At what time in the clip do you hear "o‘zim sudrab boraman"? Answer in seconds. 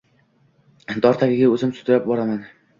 1.53-2.45